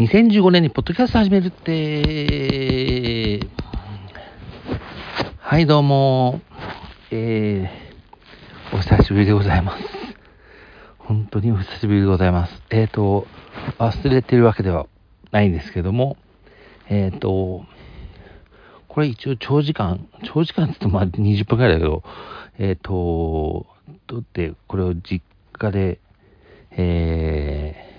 [0.00, 3.46] 2015年にポッドキャスト始めるって、
[5.36, 6.40] はい、どうも、
[7.10, 9.84] えー、お久しぶりでございます。
[10.96, 12.62] 本当にお久しぶりでございます。
[12.70, 13.26] えっ、ー、と、
[13.78, 14.86] 忘れてるわけでは
[15.32, 16.16] ないんですけども、
[16.88, 17.66] えっ、ー、と、
[18.88, 22.02] これ一応長時間、長時間って言うとまあ20分くらいだけど、
[22.58, 23.66] えっ、ー、と、
[24.06, 25.22] とって、これを実
[25.58, 26.00] 家で、
[26.70, 27.89] えー、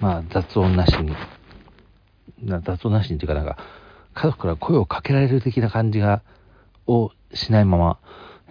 [0.00, 1.12] まあ雑音なしに、
[2.42, 3.56] な雑音なしにというかなんか、
[4.14, 6.22] 家族から声をかけられる的な感じが、
[6.86, 7.98] をしないまま、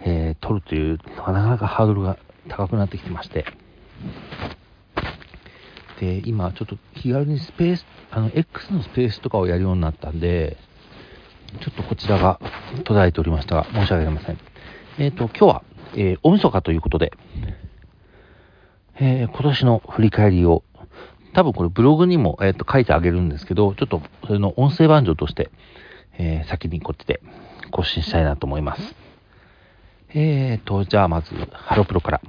[0.04, 3.46] えー、撮るというのがなかなかハードルが高くなってきてまして、
[6.00, 10.56] で、今ちょっと気軽にスペース、あの、X のスペースとかをやるようになったんで、
[11.60, 12.38] ちょっとこちらが
[12.84, 14.38] 途絶えておりましたが、申し訳ありません。
[14.98, 15.62] えっ、ー、と、今日は、
[15.94, 17.12] えー、大晦日ということで、
[18.98, 20.62] えー、今年の振り返りを、
[21.36, 25.50] 多分これブログにも、えー、と書いてあげるんですけど、ちょっとそれの音声バージョンとして、
[26.16, 27.20] えー、先にこっちで
[27.70, 28.94] 更新したいなと思います。
[30.14, 32.22] えーと、じゃあまず、ハロプロから。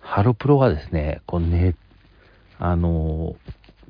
[0.00, 1.74] ハロプロはですね、こうね、
[2.58, 3.34] あの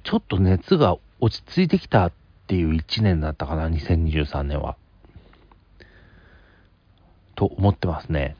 [0.04, 2.12] ちょっと熱が落ち着いてきたっ
[2.46, 4.76] ていう1年だったかな、2023年は。
[7.34, 8.36] と思ってますね。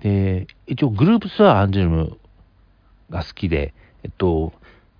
[0.00, 2.18] で、一応グループツアーアンジュルム
[3.10, 4.52] が好きで、えっと、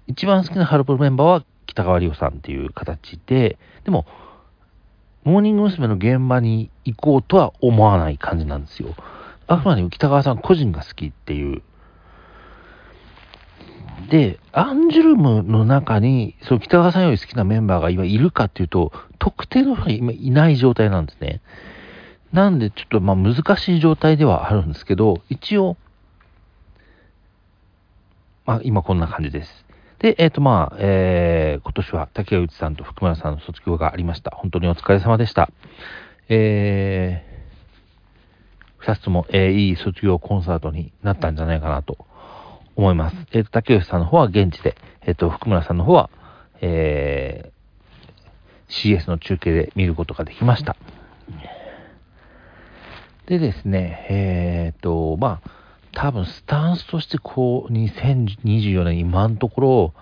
[0.07, 4.07] 一番好きなハロプロメンバーは北川里夫さんっていう形で、でも、
[5.25, 5.89] モーニング娘。
[5.89, 8.95] の現場に行こうとは思わない感じなんですよ。
[9.47, 11.63] あくまでも北川さん個人が好きっていう。
[14.11, 21.41] で、アンジュルムの中に、その北川さんより好きなメンバーが今いるかっていうと、特定の人が今いない状態なんですね。
[22.33, 25.77] なんで、ちょっとまあ難しい状態ではあるんですけど、一応、
[28.45, 29.65] まあ今こんな感じです。
[29.99, 34.31] で、えっ、ー、とまあ、えー、今年は竹内さんと福村さんの卒業がありました。
[34.31, 35.51] 本当にお疲れ様でした。
[36.29, 37.35] えー、
[38.79, 41.97] 二つとも、えー、いい卒業コンサートになったんじゃないかなと
[42.77, 43.17] 思います。
[43.33, 46.11] えっ、ー、と、竹内さんの方は現地で、えっ、ー、と、福村さんの方は、
[46.61, 50.77] えー、CS の中継で見ることができました。
[53.27, 55.51] でですね、えっ、と、まあ、
[55.95, 59.95] 多分スタンスとしてこう、2024年今のところ、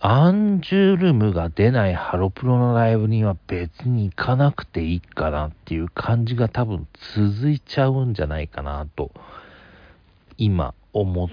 [0.00, 9.10] アンジュルムが出ないハロプロのライブには別に行かなくていいかなっていう感じが多分続いちゃうんじゃないかなと、
[10.38, 11.28] 今思っ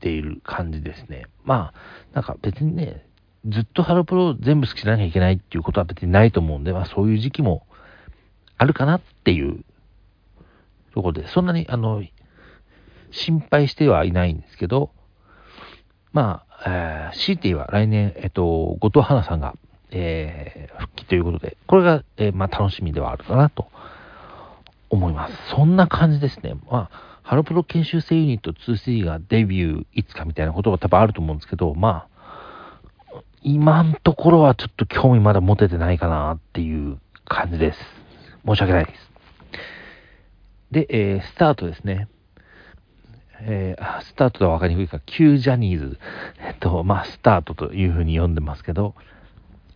[0.00, 1.26] ている感じですね。
[1.44, 3.04] まあ、なんか別にね、
[3.46, 7.66] ずっとハロプロ全部好きじゃなきゃいけないっていうことは別にないと思うんで、まあそういう時期も
[8.56, 9.64] あるかなっていう
[10.94, 12.02] ところで、そんなにあの、
[13.10, 14.90] 心配してはいないんですけど、
[16.12, 19.54] まあ、えー、強いて言えば来年、えっと、後藤花さんが、
[19.90, 23.68] えー、復帰ということで、これが、えー、まあ楽しみではあるかなと
[24.90, 25.34] 思います。
[25.50, 26.54] そんな感じですね。
[26.70, 32.18] まあ、ハロプロ研修生ユニット 2C がデビューいつかみたいなことが多分あると思うんですけど、まあ、
[33.42, 37.78] 今のところはちょっと興味まだ持ててないかなっていう感じです。
[38.46, 39.10] 申し訳ないです。
[40.70, 42.08] で、えー、スタートですね。
[43.40, 45.98] えー、スタートでは分かりにくいか、旧ジャニーズ、
[46.40, 48.94] えっと、まあ、スタートというふうに読んでますけど、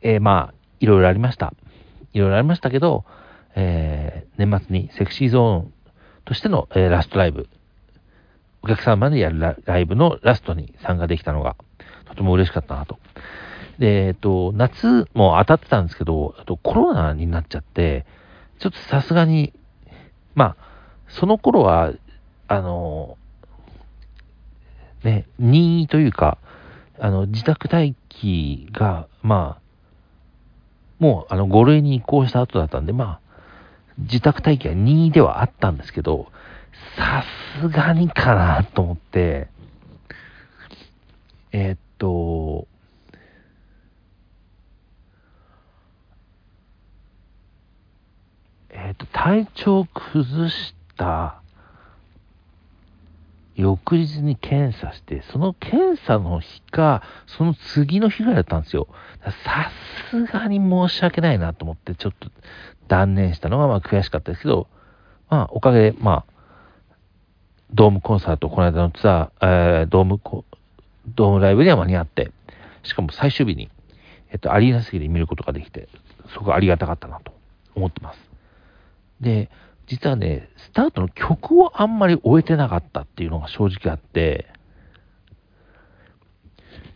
[0.01, 1.55] えー、まあ、いろいろありました。
[2.13, 3.05] いろいろありましたけど、
[3.55, 5.73] えー、年末にセクシーゾーン
[6.25, 7.49] としての、えー、ラストライブ、
[8.63, 11.57] お客様でやるライブのラストに参加できたのが、
[12.07, 12.99] とても嬉しかったなと。
[13.79, 18.07] で、えっと、夏も当たってたんですけど、あとコロナになっちゃって、
[18.59, 19.53] ちょっとさすがに、
[20.35, 20.57] まあ、
[21.09, 21.93] その頃は、
[22.49, 23.17] あの、
[25.05, 26.39] ね、任意というか、
[26.99, 29.63] あの、自宅待機が、まあ、
[30.99, 33.21] もう、あの、5類に移行した後だったんで、まあ、
[33.99, 36.31] 自宅待機は任意ではあったんですけど、
[36.97, 37.25] さ
[37.61, 39.49] すがにかなと思って、
[41.53, 42.67] えー、っと、
[48.71, 51.42] えー、っと、体調崩した
[53.63, 58.89] 翌日に検査して、その検査の日か、その次の日ぐらいだったんですよ。
[59.45, 59.71] さ
[60.11, 62.29] すがに申し訳ないなと思って、ちょっと
[62.89, 64.67] 断念したのがまあ悔しかったですけど、
[65.31, 66.33] まあ、おかげで、まあ、
[67.73, 70.45] ドームコンサート、この間のツアー、えー、ドームコ、
[71.07, 72.33] ドームライブには間に合って、
[72.83, 73.71] しかも最終日に、
[74.31, 75.89] えっと、アリーナ席で見ることができて、
[76.33, 77.33] すごくありがたかったなと
[77.75, 78.19] 思ってます。
[79.21, 79.51] で、
[79.93, 84.47] 実はね、スタートの曲をあんまり終えてなかったっていうのが正直あって、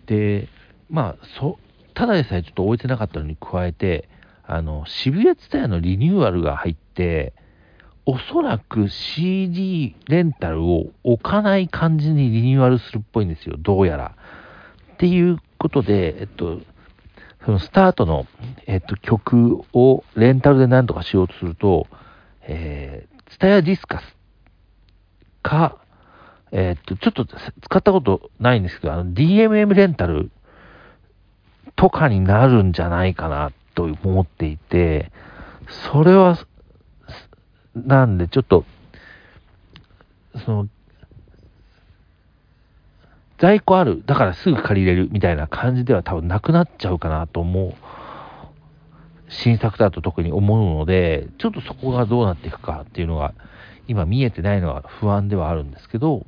[0.07, 0.49] で、
[0.89, 1.59] まあ、そ、
[1.93, 4.09] ただでさえちょっと置いてなかったのに加えて、
[4.47, 7.35] あの、渋谷ツタヤのリニューアルが入って、
[8.07, 14.17] おそらく CD レンタルを置かない感じにリニューアルするっぽいんですよ、どうやら。
[14.95, 16.63] っていうことで、えっと、
[17.45, 18.27] そのスタートの、
[18.67, 21.89] えっと、曲をレンタルで何とかしようとすると、
[22.49, 24.17] えー、ツタヤディスカス
[25.43, 25.79] か、
[26.53, 30.31] えっと、ちょっと使ったことないんですけど、あの、DMM レンタル
[31.75, 35.13] とかになるんじゃないかなと思っていて、
[35.93, 36.39] それは、
[37.75, 38.65] なんでちょっと、
[40.45, 40.69] その、
[43.39, 47.75] 在庫ある、だからすぐ借りれるみたいな感じでは多分なくなっちゃうかなと思う。
[49.29, 53.35] 新作だと特に思うので、ちょっとそこがどうなっていくかっていうのが、
[53.89, 56.27] 今見えてないのは不安ではあるんですけど、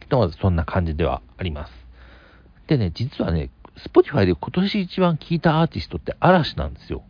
[0.00, 1.72] ひとまずそんな感じではあります。
[2.66, 7.02] でね、実はね、Spotify で今年一番聴いたアーティストって嵐なんですよ。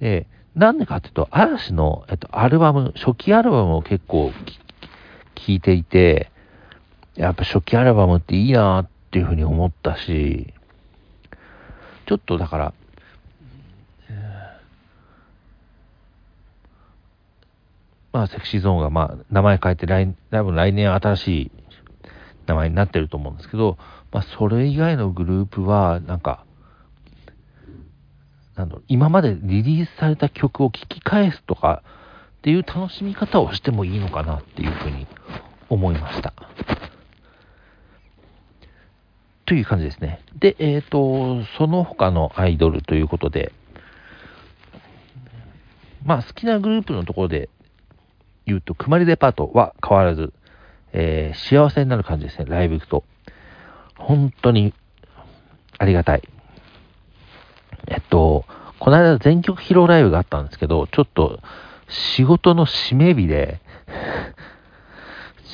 [0.00, 4.32] で、なんでかっていうと、嵐の、えっと、アルバム、初期アルバムを結構
[5.34, 6.30] 聴いていて、
[7.14, 10.52] やっぱ初期アルバムっていいなっていうふうに思ったし、
[12.12, 12.74] ちょっとだから、
[18.12, 21.50] まあ、セクシーゾーンが、まあ、名前変えて来、多分来年新しい
[22.46, 23.78] 名前になってると思うんですけど、
[24.12, 26.44] まあ、それ以外のグループは、なんか、
[28.56, 31.82] なんだろう、今までリリースされた曲を聴き返すとか
[32.40, 35.06] っていう楽しみ方をしてもいいのかなっていうふうに
[35.70, 36.34] 思いました。
[39.52, 40.18] という感じですね。
[40.38, 43.52] で、えっ、ー、と、その他のアイドルということで、
[46.06, 47.50] まあ好きなグループのところで
[48.46, 50.32] 言うと、くまりデパートは変わらず、
[50.94, 53.04] えー、幸せになる感じですね、ライブ行くと。
[53.98, 54.72] 本当に
[55.76, 56.22] ありがたい。
[57.88, 58.46] えっと、
[58.78, 61.40] この間全曲披露ライブがあったんですけど、ちょっと
[61.88, 63.60] 仕事の締め日で、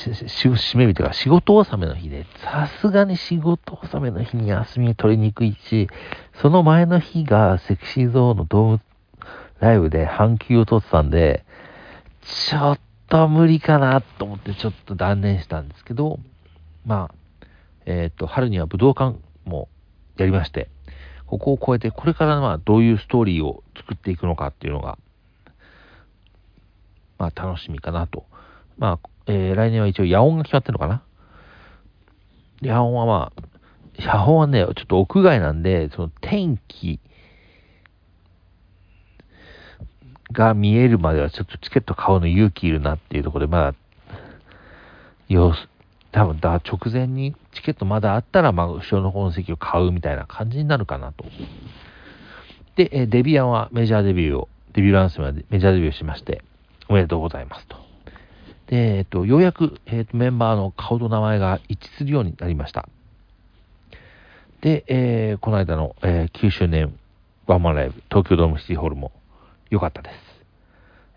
[0.07, 5.89] 締め日というか仕事納めの日で、さすがに仕事納めの日に休み取りにくいし、
[6.41, 8.81] その前の日がセクシーゾーンのドーム
[9.59, 11.43] ライブで半休を取ってたんで、
[12.21, 12.79] ちょっ
[13.09, 16.19] と無理かなと思ってちょっと断念したんですけど、
[16.85, 17.45] まあ、
[17.85, 19.67] えっ、ー、と、春には武道館も
[20.17, 20.69] やりまして、
[21.25, 24.97] ここを超えて、これからまあどういうストーリーを作っていくのかっていうのが、
[27.17, 28.25] まあ楽しみかなと。
[28.79, 31.03] まあ、えー、来年は一応野音が決まってるのかな？
[32.61, 33.41] 野音はまあ、
[34.17, 36.99] 野音はね、ちょっと屋外なんで、その天気
[40.31, 43.75] が見えるまではちょっとチケット買うの勇気いるなっていうところで、まだ、
[45.27, 45.67] 様子、
[46.11, 51.25] 多分、だ直前にチケットまだあったら、まあ、後ろの方の席を買うみたいな感じになるかなと。
[52.75, 56.41] で、えデビアンはメジャーデビューを、デビューランスまでメジャーデビューしまして、
[56.87, 57.88] おめでとうございますと。
[58.69, 62.87] で、えっと、ようやく、えっと、メンバーの顔と名前が一致するようになりました。
[64.61, 66.95] で、えー、この間の、えー、9周年
[67.47, 69.11] ワンマンライブ、東京ドームシティホールも
[69.71, 70.15] 良かったです。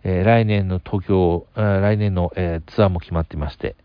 [0.04, 3.76] えー、来年の東京、来年の、えー、ツアーも決まってまして、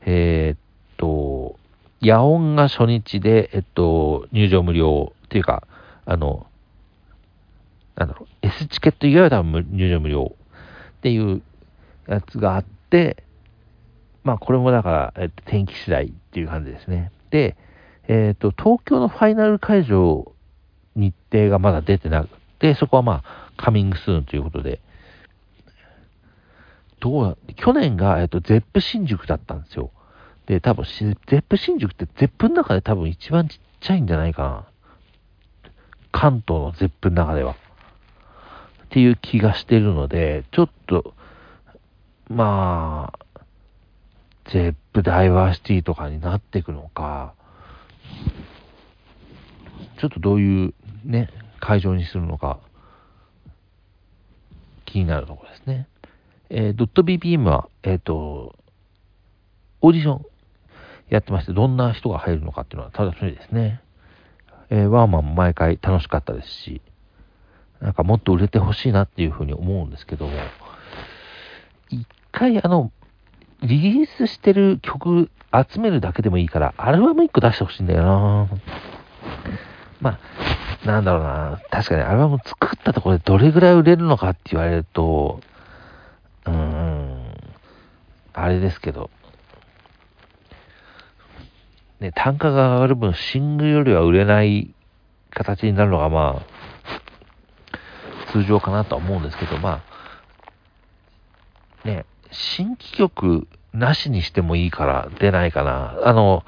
[0.00, 0.58] えー、っ
[0.96, 1.58] と、
[2.00, 5.64] 野音が初日で、えっと、入場無料っていうか、
[6.06, 6.46] あの、
[7.96, 10.34] なんだろう、S チケット以外は多分入場無料
[10.98, 11.42] っていう
[12.08, 13.24] やつがあって、
[14.24, 17.12] まあこれもだから、えっと、天気次第っていう感じですね。
[17.30, 17.56] で、
[18.08, 20.32] えっと、東京のファイナル会場
[20.96, 22.28] 日程がまだ出てなく
[22.58, 24.80] て、そこはまあ、 coming soon ということで、
[27.00, 29.90] どう去年が、えっと、 Zepp 新宿だったんですよ。
[30.46, 35.70] で、多分、 Zepp 新宿って Zepp の中で多分一番ちっちゃいんじゃないかな。
[36.12, 37.52] 関東の Zepp の中では。
[37.52, 41.14] っていう気がしてるので、ちょっと、
[42.30, 43.40] まあ、
[44.52, 47.34] Zepp DiverCity とかになっていくのか、
[49.98, 52.60] ちょっとどういうね、会場にするのか、
[54.84, 55.88] 気になるところですね。
[56.50, 58.54] えー、ドット BPM は、えっ、ー、と、
[59.80, 60.26] オーディション
[61.08, 63.80] やってまして、どんな人が入るのかっていうのは楽しみですね。
[64.70, 66.80] えー、ワーマンも毎回楽しかったですし、
[67.80, 70.32] なんかもっと売れてほしいなっていうふうに思うんですけども、
[71.88, 72.92] 一回あの、
[73.62, 78.48] リリースしてる曲集めるだけでもいいから、アルバム一個出してほしいんだよな。
[80.00, 80.18] ま
[80.84, 85.40] あ、なんだろうな、確かにアルバム作ったところでどれぐらい売れるのかって言われると、
[86.46, 87.34] うーん、
[88.32, 89.10] あれですけど、
[92.00, 94.72] ね、単価が上がる分、シングルよりは売れない
[95.30, 99.82] 形になるのが、まあ、通常かなとは思うんですけど、ま
[101.84, 105.98] あ、ね、新規曲なしにしてもいいから出ないかな。
[106.04, 106.44] あの、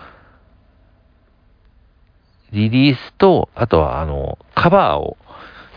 [2.52, 5.16] リリースと、あとは、あの、カバーを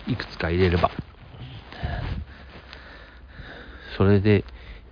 [0.07, 0.91] いくつか入れれば、
[3.97, 4.43] それで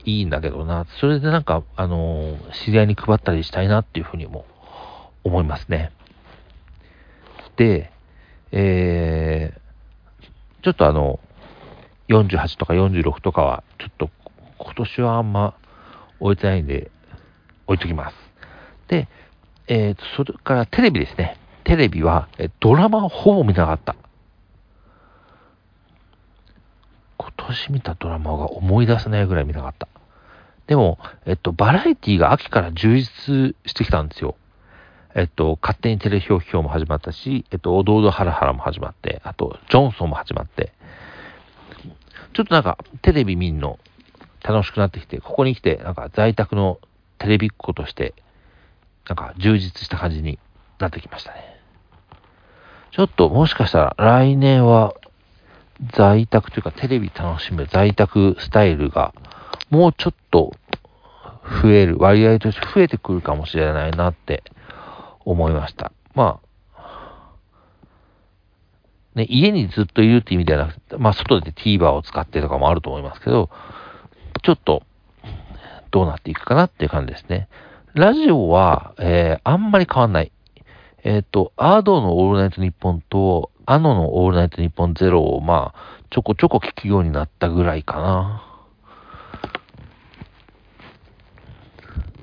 [0.06, 0.86] いいんだけどな。
[1.00, 4.46] それでなんか、あの、知り合いに配ったりしたいなっていうふうにも
[5.24, 5.92] 思いますね。
[7.58, 7.92] で、
[8.52, 11.20] えー、ちょっとあの、
[12.10, 14.10] 48とか46とかは、ちょっと
[14.64, 15.56] 今年はあんま
[16.20, 16.90] 置いてないんで、
[17.68, 18.16] 置いときます。
[18.88, 19.08] で、
[19.68, 21.38] えー、それからテレビですね。
[21.64, 23.96] テレビは、えドラマほぼ見なかった。
[27.18, 29.88] 今年見たドラマが思い出せないぐらい見なかった。
[30.68, 34.36] でも、えっと、バラエティが秋から充実してきたんですよ。
[35.16, 40.74] えっと、勝手にテレヒョウヒョウも始まったし、えっと、おどおどハラハラも始まって、あと、ジョンソンも始まって、
[42.34, 43.78] ちょっとなんか、テレビ見んの
[44.44, 46.80] 楽しくなってきて、ここに来て、なんか在宅の
[47.18, 48.14] テレビっ子として、
[49.08, 50.40] なんか充実した感じに
[50.80, 51.60] なってきましたね。
[52.92, 54.94] ちょっともしかしたら来年は
[55.96, 59.14] 在宅というかテレビ楽しむ在宅スタイルが
[59.72, 60.54] もうちょっと
[61.64, 64.44] 増える、割合として増えてくるかもしれないなって
[65.26, 65.92] 思いました。
[66.14, 66.44] まあ、
[69.16, 73.50] ね、家にずっといるって意味ではなくて、まあ外で TVer を使ってとかもあると思いますけど、
[74.44, 74.84] ちょっと
[75.92, 77.48] どうなっていくかなっていう感じですね。
[77.94, 80.32] ラジオは、えー、あんまり変わんない。
[81.04, 88.44] えっ、ー、と、アードのオールナイトニッポンと、アノのオールナイトニッポンゼロを、まあ、ちょこちょこ聞くようになったぐらいかな。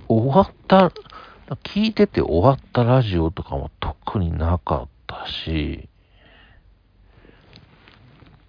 [0.08, 0.92] 終わった、
[1.64, 5.88] 聞いてて終わったラジオとかも特になかったし、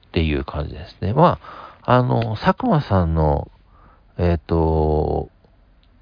[0.07, 1.13] っていう感じですね。
[1.13, 3.51] まあ、あの、佐久間さんの、
[4.21, 5.31] えっ、ー、と、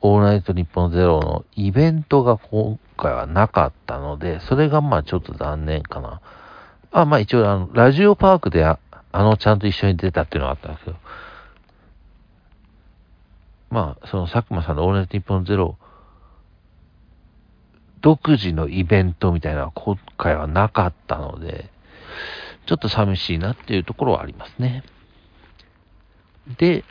[0.02, 6.20] オールナイトニッポンゼロのイベントが今回はなかったので、それがまあちょっと残念かな。
[6.92, 8.78] あ、まあ一応あの、ラジオパークであ
[9.14, 10.98] あのちゃんと一緒に出たっていうのがあったんですけど、
[13.70, 15.78] まあその佐久間さんのオールナイトニッポンゼロ、
[18.02, 21.70] 独自のイベントみたいなのは今回はなかったので、
[22.66, 24.84] ちょっと寂しいなっていうところはありますね。
[26.58, 26.84] で、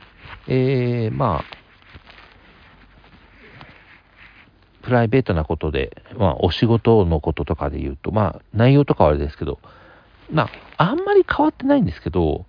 [0.48, 1.44] えー、まあ、
[4.82, 9.60] プライベートなことで、まあ、お仕事のこととかで言うと、まあ、内容とかはあれですけど、
[10.30, 12.46] まあ、あんまり変わってないんですけど、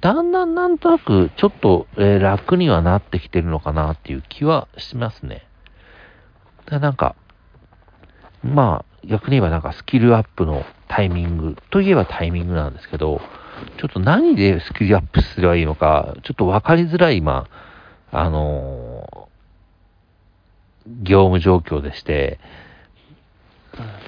[0.00, 5.46] だんだんなんとなく、ちょっと、えー、楽にはなってきてるのかなっていう気はしますね。
[6.64, 7.14] だなんか、
[8.42, 13.20] まあ、逆に言えばなんかスキルアップのタイミングといえばタイミングなんですけど、
[13.78, 17.48] ちょっと何でスキルアップすればいいのか、ちょっと分かりづらい今、
[18.10, 19.26] あのー
[21.02, 22.38] 業務状況でして、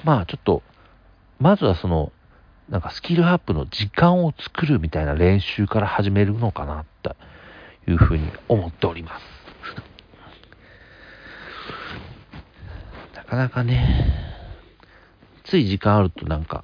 [0.03, 0.63] まあちょっと、
[1.39, 2.11] まずはその、
[2.69, 7.15] なんかスキルアップの時間を作るみたいな練習から始めるのかな、と
[7.87, 9.25] いうふうに思っております。
[13.15, 14.13] なかなかね、
[15.43, 16.63] つい時間あるとなんか、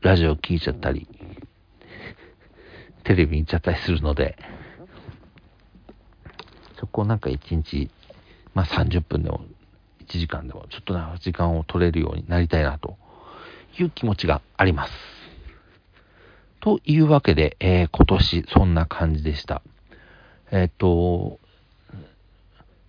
[0.00, 1.06] ラジオ聞いちゃったり、
[3.04, 4.36] テレビ見ちゃったりするので、
[6.78, 7.90] そこをなんか一日
[8.54, 9.44] まあ、30分でも
[10.06, 12.96] 1時間でもちょっとな時間を取れるようになりたいなと
[13.78, 14.92] いう気持ちがあります。
[16.60, 19.62] というわけで、えー、今年そんな感じでした。
[20.50, 21.38] えっ、と、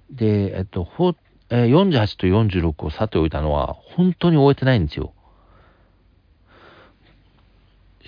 [0.09, 0.87] で、えっ、と、
[1.49, 5.13] え48と46をさておいたのは本当に終えてないんですよ。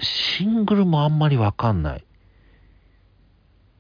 [0.01, 2.05] シングルもあんまりわかんない。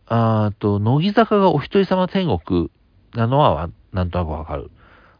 [0.07, 2.69] あと、乃木坂がお一人様天国
[3.15, 4.69] なのはなんとなくわかる。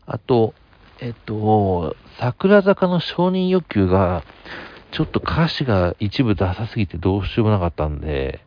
[0.06, 0.54] あと、
[1.00, 4.24] えっと、桜坂の承認欲求が、
[4.92, 8.42] ちょっと歌詞が一部ダサすぎてどうしようもなかったんで、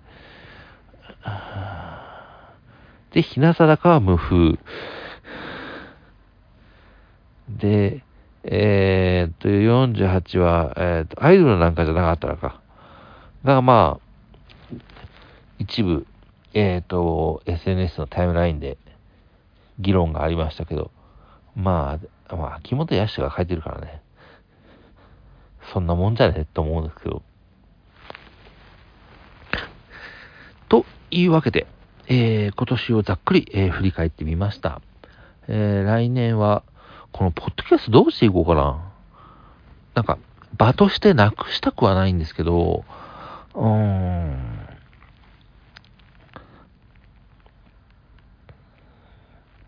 [3.11, 4.59] で、ひなさだかは無風。
[7.49, 8.05] で、
[8.45, 9.49] えー、っと、
[9.85, 12.47] 48は、えー、っと、アイドルなんかじゃなかったらか。
[12.47, 12.61] だか
[13.45, 14.76] らまあ、
[15.59, 16.06] 一部、
[16.54, 18.78] えー、っと、SNS のタイムラインで、
[19.78, 20.90] 議論がありましたけど、
[21.54, 24.02] まあ、まあ、秋元康が書いてるからね、
[25.73, 27.23] そんなもんじゃねと思うんですけど。
[30.68, 31.66] というわけで、
[32.09, 34.80] えー、今年をざっくり、えー、振り返ってみました。
[35.49, 36.62] えー、来年は、
[37.12, 38.92] このポッドキャストどうしていこうかな。
[39.97, 40.19] なんか、
[40.59, 42.85] 場としてなくしたくはないんですけど、
[43.55, 44.57] うーん。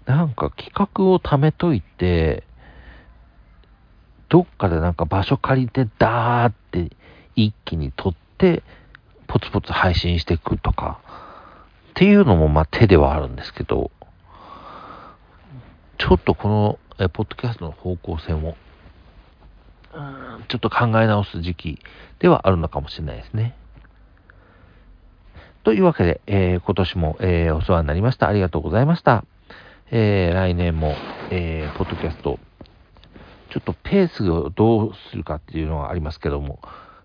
[0.04, 2.44] なんか企画を貯めといて、
[4.28, 6.90] どっかでなんか場所借りてダーって
[7.34, 8.62] 一気に撮って、
[9.26, 11.00] ポツポツ配信していくとか、
[11.90, 13.90] っていうのもまあ手ではあるんですけど、
[15.96, 18.56] ちょっとこのえポッドキャストの方向性も、
[20.48, 21.78] ちょっと考え直す時期
[22.18, 23.54] ではあるのかもしれないですね。
[25.64, 28.28] というわけで、えー、今年も、えー、お世話になりました。
[28.28, 29.24] ありがとうございました。
[29.90, 30.94] えー、来年も、
[31.30, 32.38] え、ポッドキャスト、
[33.50, 36.60] ちょっとペースをどうするかっていうのはありますけども、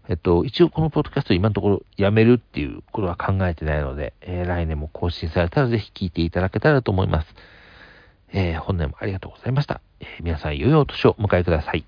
[0.10, 7.28] えっと、一応このポッドキャスト今のところやめるっていうことは考えてないので、えー、来年も更新されたらぜひ聞いていただけたらと思います。
[8.34, 9.82] え、本年もありがとうございました。
[10.02, 11.86] え、皆さん良いお年をお迎えください。